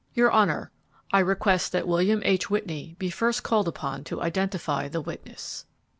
"Your 0.15 0.31
honor, 0.31 0.71
I 1.13 1.19
request 1.19 1.71
that 1.73 1.87
William 1.87 2.23
H. 2.25 2.49
Whitney 2.49 2.95
be 2.97 3.11
first 3.11 3.43
called 3.43 3.67
upon 3.67 4.03
to 4.05 4.19
identify 4.23 4.87
the 4.87 4.99
witness." 4.99 5.67